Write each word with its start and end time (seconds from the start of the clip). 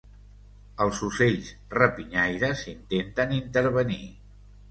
Els 0.85 1.01
ocells 1.07 1.51
rapinyaires 1.75 2.63
intenten 2.73 3.37
intervenir. 3.43 4.03